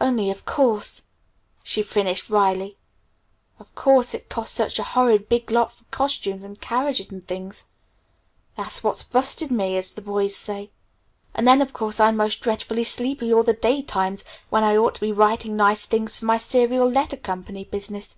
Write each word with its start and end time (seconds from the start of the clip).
"Only, 0.00 0.30
of 0.30 0.44
course," 0.46 1.02
she 1.64 1.82
finished 1.82 2.30
wryly; 2.30 2.58
"only, 2.62 2.76
of 3.58 3.74
course, 3.74 4.14
it 4.14 4.28
costs 4.28 4.54
such 4.56 4.78
a 4.78 4.84
horrid 4.84 5.28
big 5.28 5.50
lot 5.50 5.72
for 5.72 5.82
costumes 5.90 6.44
and 6.44 6.60
carriages 6.60 7.10
and 7.10 7.26
things. 7.26 7.64
That's 8.56 8.84
what's 8.84 9.02
'busted' 9.02 9.50
me, 9.50 9.76
as 9.76 9.90
the 9.92 10.00
boys 10.00 10.36
say. 10.36 10.70
And 11.34 11.44
then, 11.48 11.60
of 11.60 11.72
course, 11.72 11.98
I'm 11.98 12.16
most 12.16 12.38
dreadfully 12.40 12.84
sleepy 12.84 13.32
all 13.34 13.42
the 13.42 13.52
day 13.52 13.82
times 13.82 14.22
when 14.48 14.62
I 14.62 14.76
ought 14.76 14.94
to 14.94 15.00
be 15.00 15.10
writing 15.10 15.56
nice 15.56 15.86
things 15.86 16.20
for 16.20 16.26
my 16.26 16.38
Serial 16.38 16.88
Letter 16.88 17.16
Co. 17.16 17.34
business. 17.34 18.14